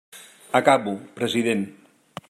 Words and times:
Acabo, 0.59 0.93
president. 1.19 1.61